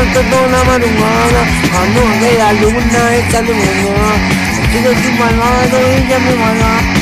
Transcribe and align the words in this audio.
tanto 0.00 0.20
con 0.30 0.52
la 0.52 0.64
marihuana 0.64 1.40
Cuando 1.72 2.00
ve 2.20 2.38
la 2.38 2.52
luna 2.54 3.16
está 3.16 3.42
de 3.42 3.52
mañana 3.52 4.10
Sigo 4.72 4.90
sin 5.02 5.18
malvado 5.18 5.78
y 5.98 6.08
ya 6.08 6.18
me 6.18 6.34
malvado 6.36 6.99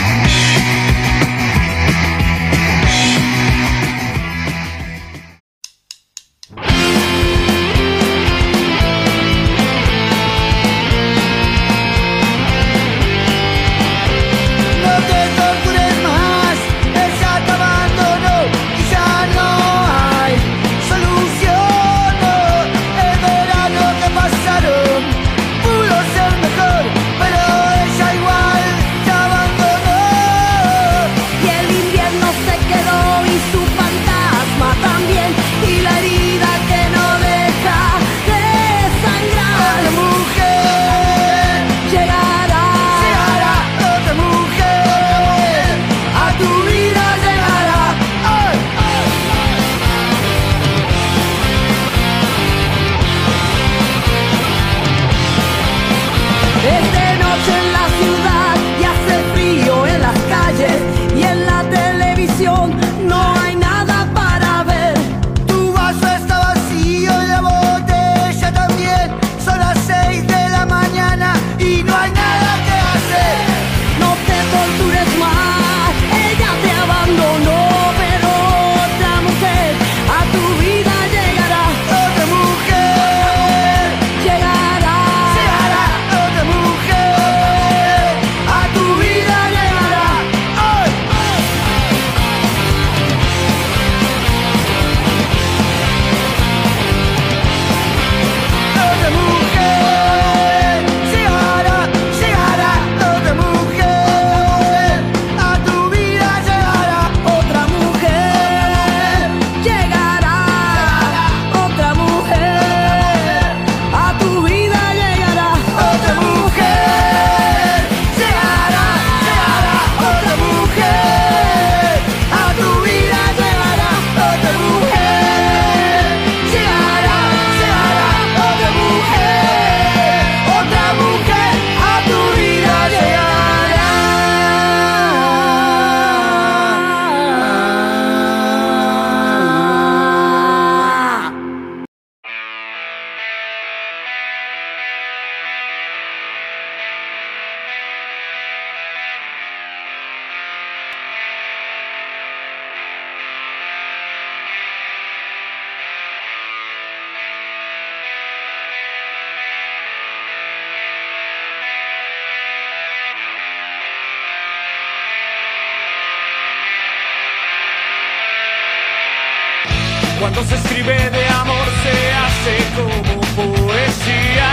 se 170.48 170.54
escribe 170.54 170.96
de 171.10 171.26
amor 171.28 171.66
se 171.84 171.96
hace 172.24 172.54
como 172.76 173.20
poesía, 173.36 174.50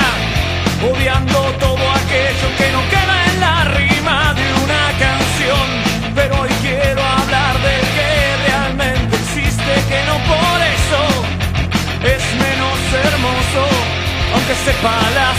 odiando 0.91 1.39
todo 1.65 1.83
aquello 2.01 2.47
que 2.57 2.67
no 2.75 2.81
queda 2.93 3.15
en 3.31 3.39
la 3.39 3.63
rima 3.79 4.33
de 4.33 4.47
una 4.63 4.83
canción. 4.99 5.67
Pero 6.13 6.41
hoy 6.41 6.49
quiero 6.61 7.01
hablar 7.01 7.53
del 7.67 7.85
que 7.95 8.11
realmente 8.47 9.15
existe, 9.15 9.71
que 9.89 9.99
no 10.09 10.15
por 10.33 10.57
eso 10.77 11.01
es 12.13 12.23
menos 12.45 12.77
hermoso, 13.05 13.63
aunque 14.33 14.55
sepa 14.65 14.95
las 15.19 15.37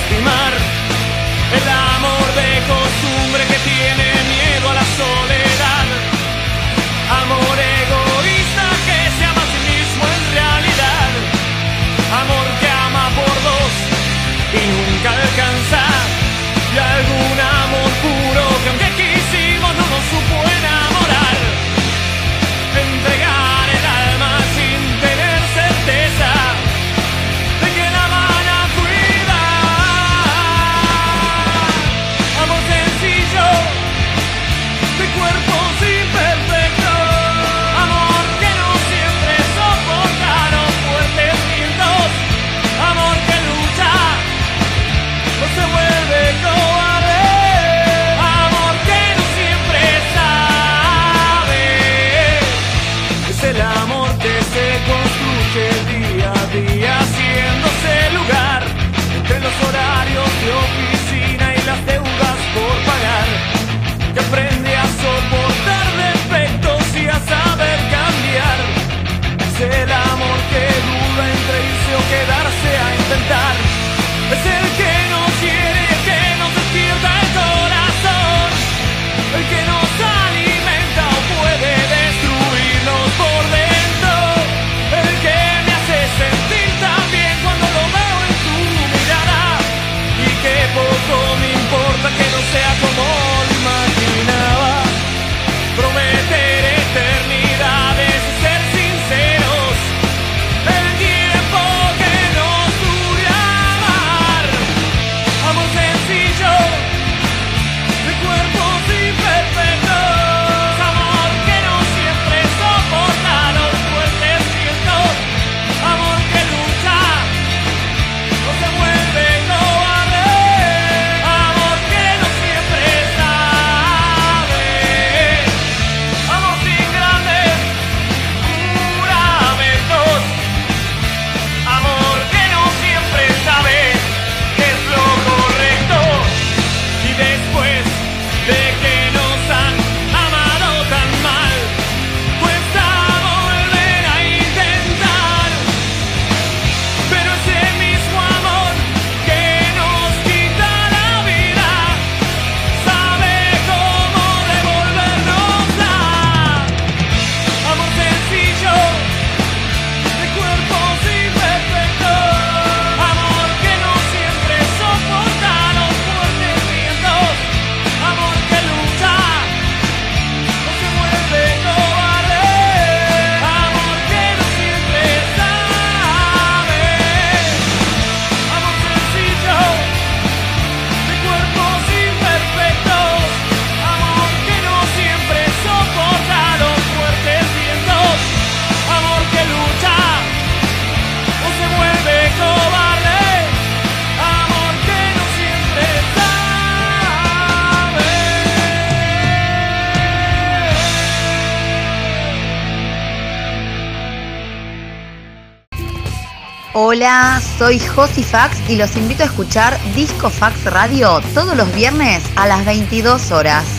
Hola, 206.97 207.43
soy 207.59 207.79
Josi 207.79 208.23
Fax 208.23 208.71
y 208.71 208.77
los 208.77 208.97
invito 208.97 209.23
a 209.23 209.27
escuchar 209.27 209.79
Disco 209.95 210.31
Fax 210.31 210.65
Radio 210.65 211.21
todos 211.35 211.55
los 211.55 211.71
viernes 211.75 212.25
a 212.37 212.47
las 212.47 212.65
22 212.65 213.33
horas. 213.33 213.76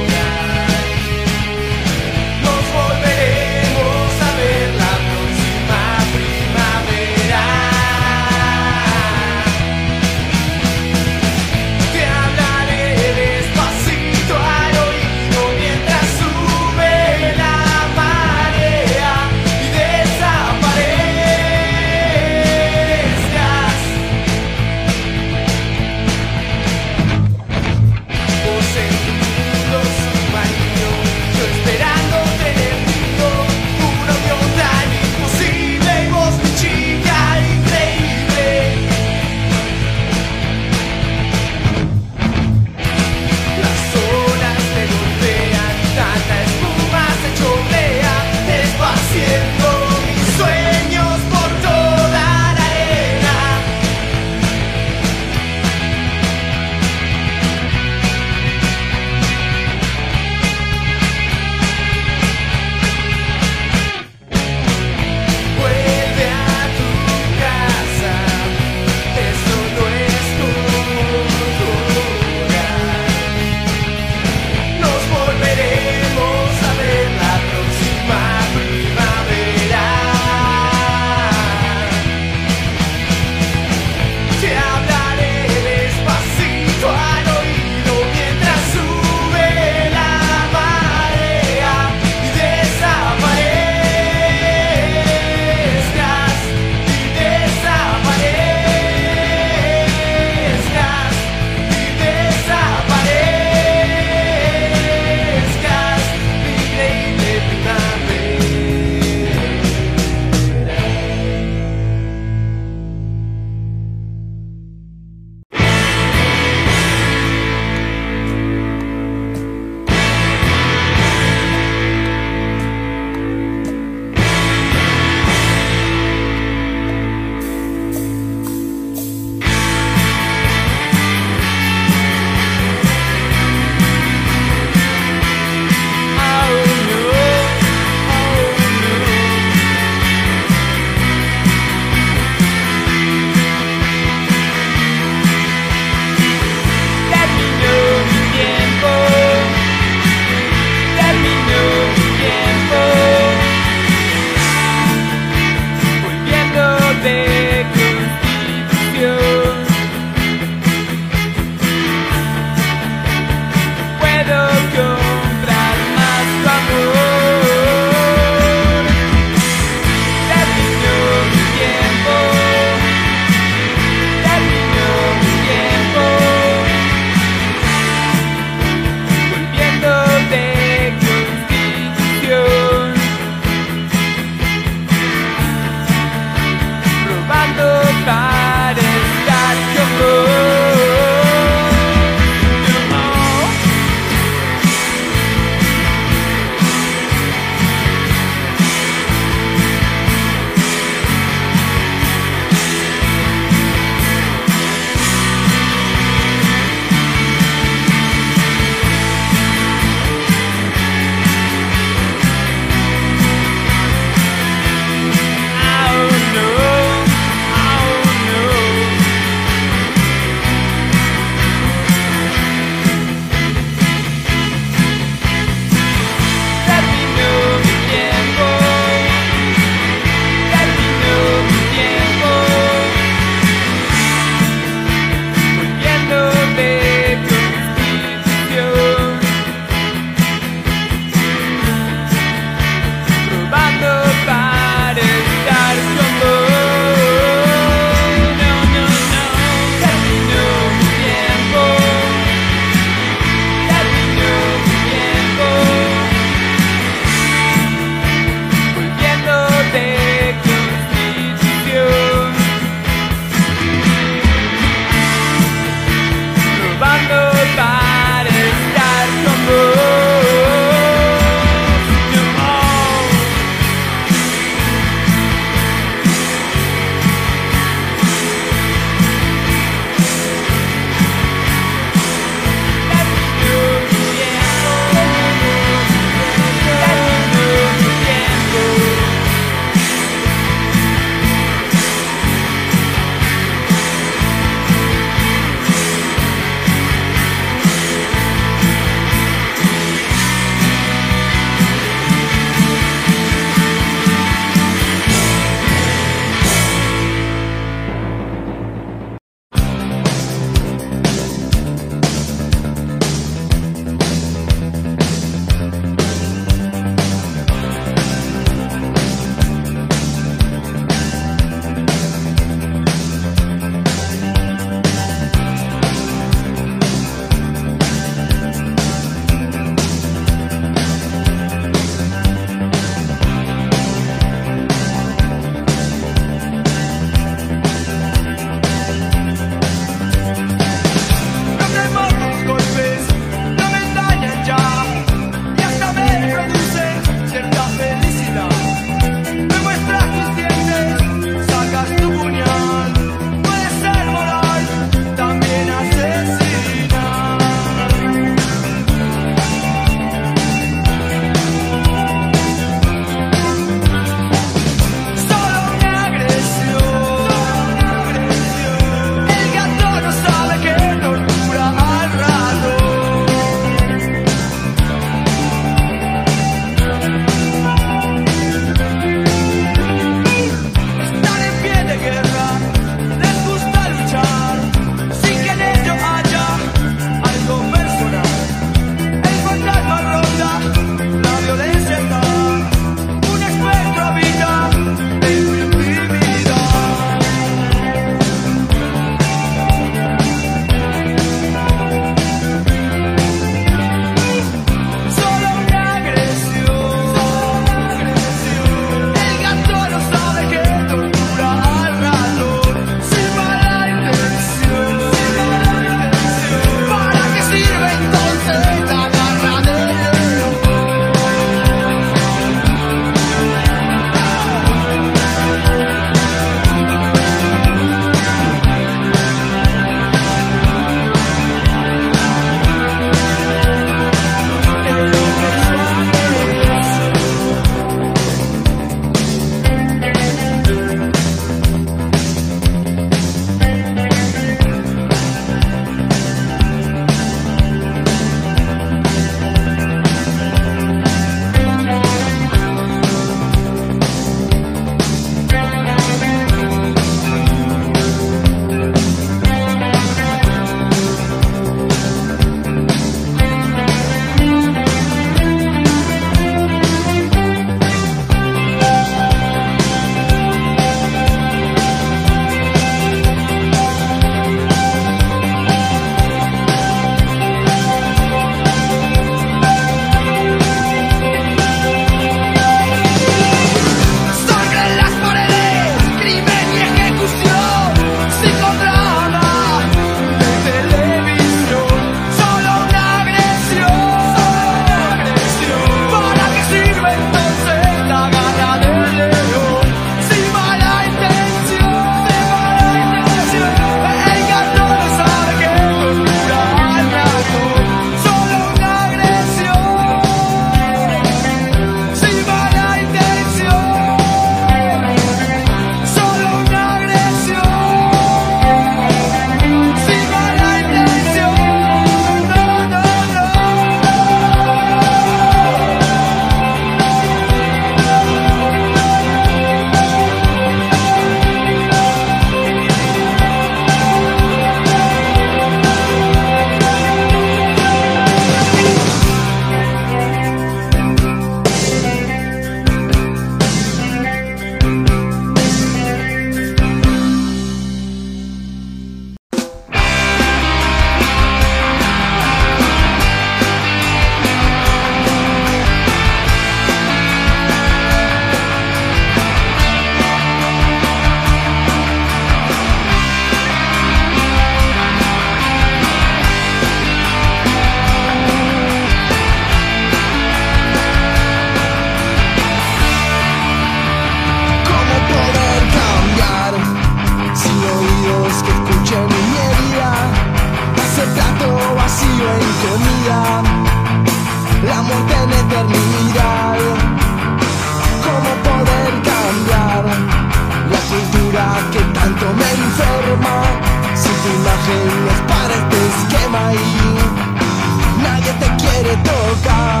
imagen 594.81 595.27
es 595.27 595.41
para 595.41 595.73
este 595.73 595.97
esquema 596.07 596.73
y 596.73 598.21
nadie 598.23 598.53
te 598.53 598.83
quiere 598.83 599.15
tocar. 599.17 600.00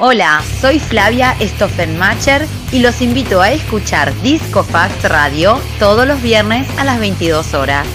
Hola, 0.00 0.42
soy 0.60 0.80
Flavia 0.80 1.36
Stoffenmacher 1.40 2.48
y 2.72 2.80
los 2.80 3.00
invito 3.00 3.40
a 3.40 3.52
escuchar 3.52 4.12
Disco 4.22 4.64
Fact 4.64 5.04
Radio 5.04 5.60
todos 5.78 6.04
los 6.04 6.20
viernes 6.20 6.66
a 6.78 6.84
las 6.84 6.98
22 6.98 7.54
horas. 7.54 7.86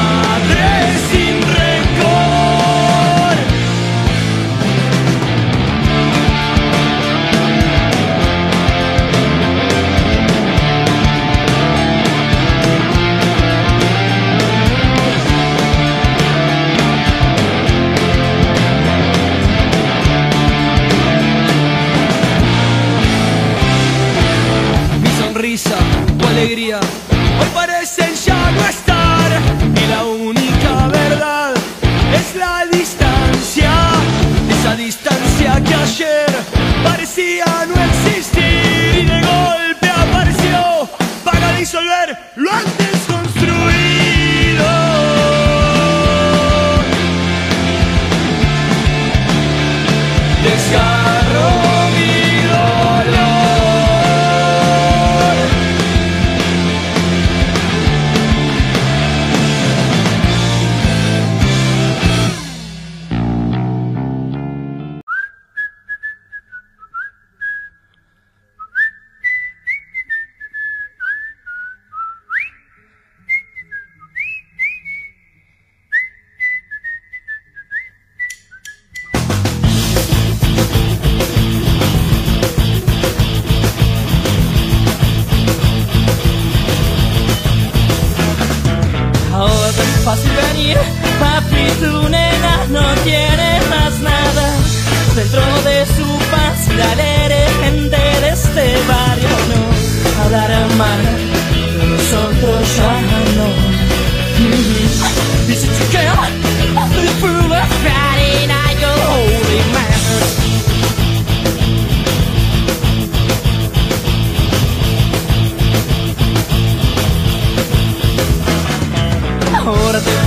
Father 0.00 0.79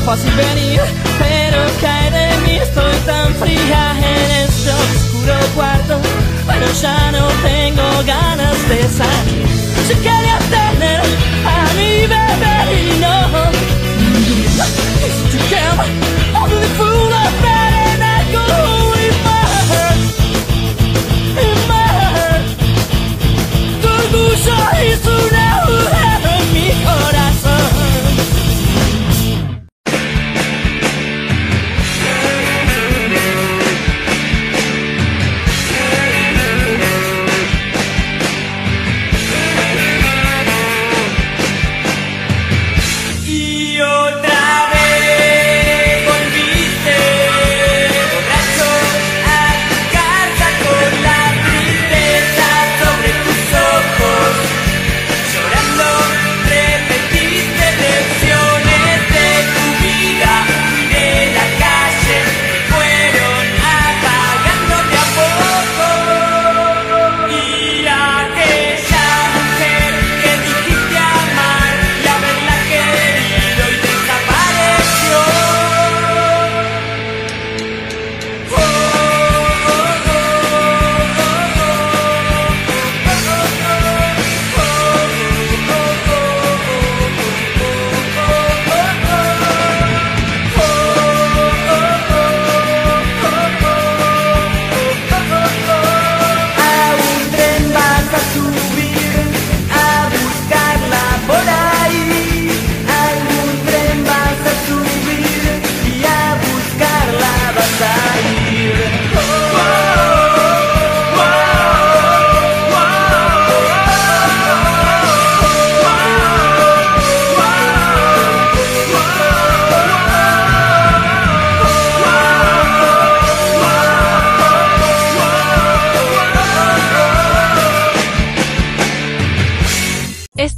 fácil 0.05 0.31
venir, 0.35 0.81
pero 1.17 1.59
cae 1.79 2.11
de 2.11 2.37
mí, 2.45 2.57
estoy 2.57 2.95
tan 3.05 3.33
fría 3.35 3.95
en 3.97 4.31
este 4.43 4.69
oscuro 4.71 5.35
cuarto, 5.55 5.99
pero 6.45 6.65
ya 6.81 7.11
no 7.11 7.27
tengo 7.41 8.03
ganas 8.05 8.57
de 8.69 8.81
salir. 8.89 9.47
Yo 9.87 9.95
quería 9.95 10.39
tener 10.49 11.01
a 11.45 11.73
mi 11.77 12.07
bebé 12.13 12.55
y 12.81 12.99
no. 12.99 13.13
You 15.33 15.39
I'm 16.35 16.49
the 16.49 16.67
fool 16.77 17.13
of 17.23 17.33
that 17.45 17.71
and 17.87 18.03
I 18.03 18.19
go 18.37 18.47
in 19.05 19.15
my 19.27 19.45
heart, 19.71 20.01
in 21.47 21.59
my 21.71 21.87
heart. 22.15 22.45
Tu 23.81 23.87
orgullo 23.87 24.57
es 24.81 25.05
una 25.05 25.45
mujer. 25.65 26.13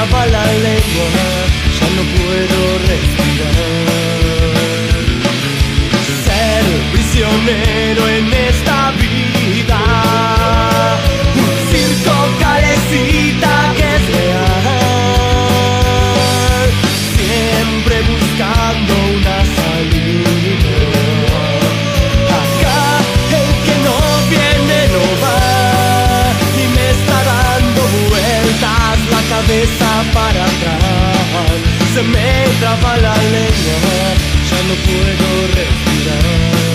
Traba 0.00 0.26
la 0.26 0.46
lengua, 0.46 1.10
ya 1.78 1.88
no 1.96 2.02
puedo 2.16 2.58
respirar. 2.88 3.86
Ser 6.24 6.64
prisionero 6.92 8.02
en 8.08 8.26
esta 8.32 8.49
Se 31.92 32.02
me 32.02 32.44
traba 32.60 32.96
la 32.98 33.14
lengua, 33.16 34.14
ya 34.48 34.58
no 34.68 34.74
puedo 34.86 36.69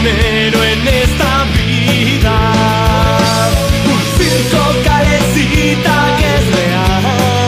prisionero 0.00 0.64
en 0.64 0.88
esta 0.88 1.44
vida. 1.56 2.36
Un 3.86 4.00
circo 4.16 4.62
carecita 4.84 5.96
que 6.18 6.26
es 6.36 6.44
real. 6.56 7.42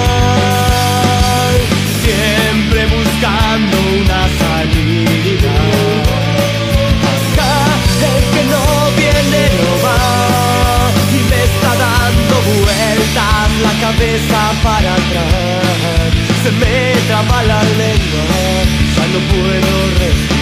Siempre 2.04 2.80
buscando 2.86 3.76
una 4.00 4.22
salida. 4.40 5.56
Acá 7.12 7.54
el 8.10 8.22
que 8.32 8.42
no 8.52 8.64
viene 8.96 9.42
no 9.60 9.72
va. 9.84 10.02
Y 11.10 11.18
me 11.30 11.40
está 11.48 11.70
dando 11.86 12.34
vueltas 12.62 13.48
la 13.62 13.72
cabeza 13.80 14.40
para 14.62 14.90
atrás. 14.94 16.10
Se 16.42 16.50
me 16.50 16.76
traba 17.06 17.38
la 17.44 17.62
lengua, 17.62 18.24
ya 18.96 19.04
no 19.12 19.20
puedo 19.30 19.72
respirar. 19.98 20.41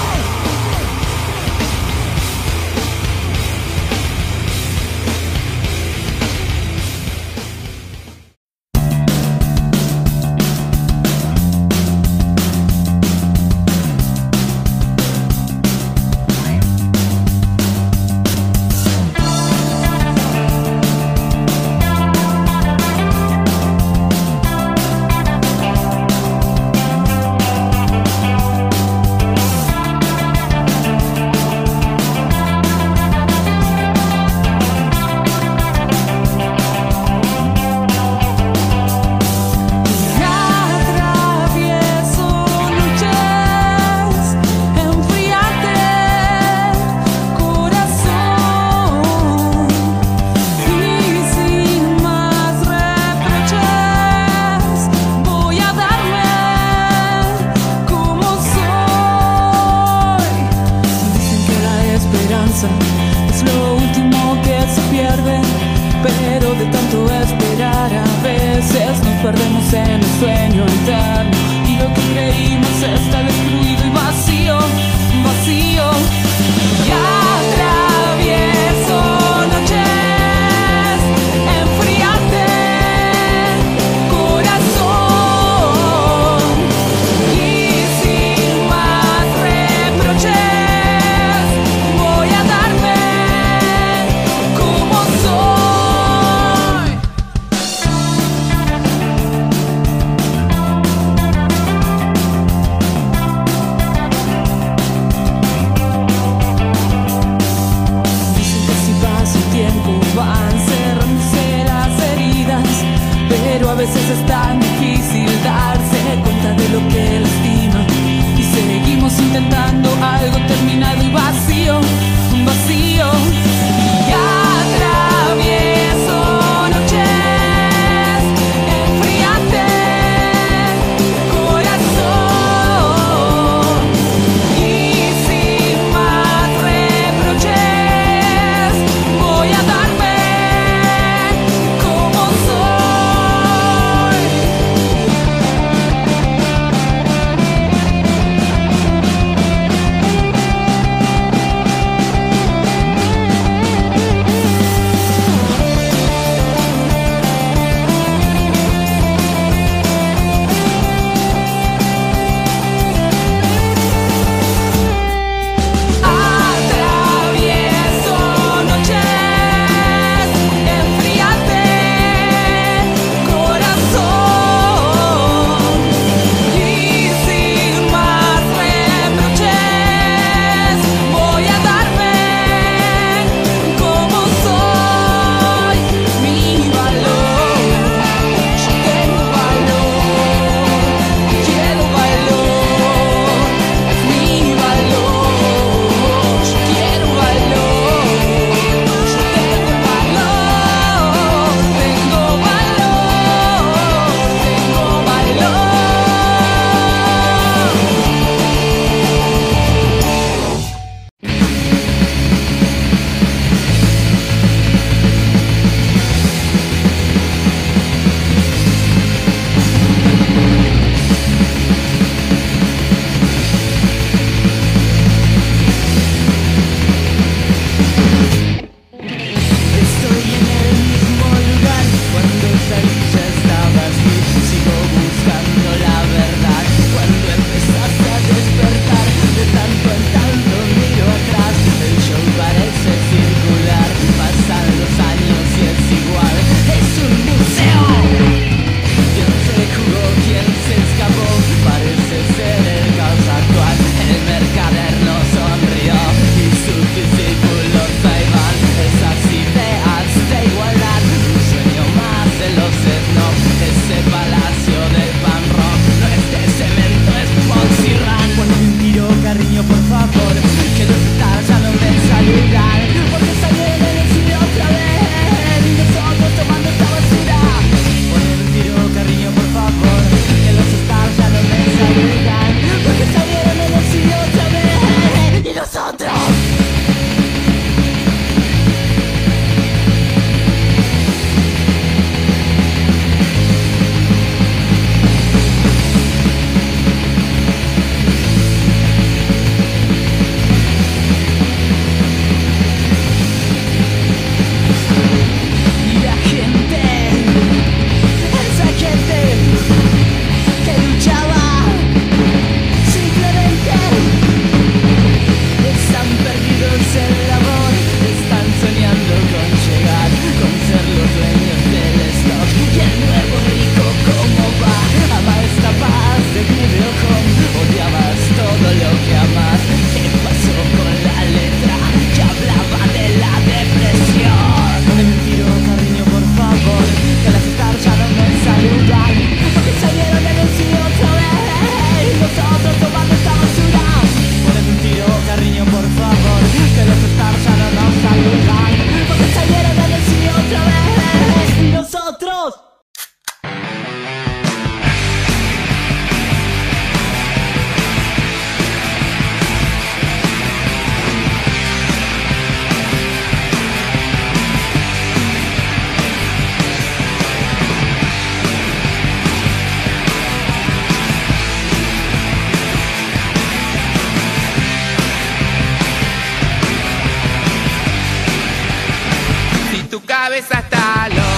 cabeza 380.21 380.59
hasta 380.59 381.09
los 381.09 381.30